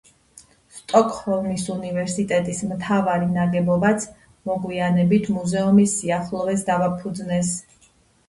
[0.75, 4.07] სტოკჰოლმის უნივერსიტეტის მთავარი ნაგებობაც
[4.51, 7.53] მოგვიანებით მუზეუმის სიახლოვეს დააფუძნეს.